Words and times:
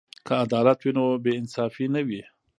که 0.25 0.33
عدالت 0.43 0.79
وي 0.81 0.91
نو 0.97 1.05
بې 1.23 1.31
انصافي 1.39 1.85
نه 1.93 2.01
وي. 2.07 2.21